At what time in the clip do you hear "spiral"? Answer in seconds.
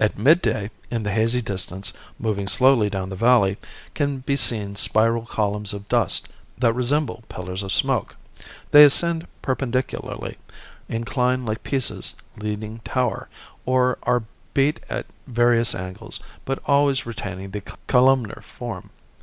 4.76-5.26